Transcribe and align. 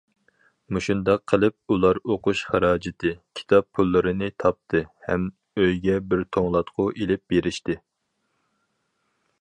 مۇشۇنداق 0.75 1.19
قىلىپ، 1.31 1.73
ئۇلار 1.73 1.99
ئوقۇش 2.13 2.41
خىراجىتى، 2.53 3.11
كىتاب 3.41 3.67
پۇللىرىنى 3.79 4.31
تاپتى 4.45 4.81
ھەم 5.09 5.29
ئۆيگە 5.63 5.99
بىر 6.13 6.25
توڭلاتقۇ 6.39 6.91
ئېلىپ 6.95 7.25
بېرىشتى. 7.35 7.79